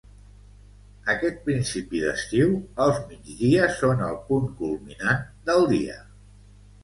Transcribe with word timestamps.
Aquest 1.13 1.35
principi 1.49 1.99
d'estiu, 2.05 2.55
els 2.85 2.97
migdies 3.11 3.77
són 3.81 4.01
el 4.07 4.17
punt 4.31 4.49
culminant 4.63 5.23
del 5.51 5.65
dia. 5.75 5.99